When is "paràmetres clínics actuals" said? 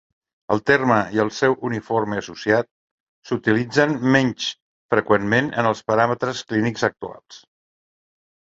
5.93-7.43